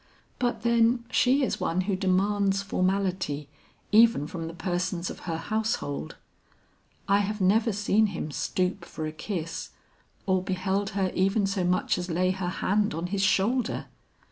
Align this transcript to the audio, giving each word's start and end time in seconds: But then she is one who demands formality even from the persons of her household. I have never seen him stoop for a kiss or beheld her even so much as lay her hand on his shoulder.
But 0.39 0.63
then 0.63 1.03
she 1.11 1.43
is 1.43 1.59
one 1.59 1.81
who 1.81 1.95
demands 1.95 2.63
formality 2.63 3.49
even 3.91 4.25
from 4.25 4.47
the 4.47 4.53
persons 4.55 5.11
of 5.11 5.19
her 5.31 5.37
household. 5.37 6.15
I 7.07 7.19
have 7.19 7.39
never 7.39 7.71
seen 7.71 8.07
him 8.07 8.31
stoop 8.31 8.83
for 8.83 9.05
a 9.05 9.11
kiss 9.11 9.69
or 10.25 10.41
beheld 10.41 10.89
her 10.97 11.11
even 11.13 11.45
so 11.45 11.63
much 11.63 11.99
as 11.99 12.09
lay 12.09 12.31
her 12.31 12.49
hand 12.49 12.95
on 12.95 13.07
his 13.13 13.21
shoulder. 13.21 13.89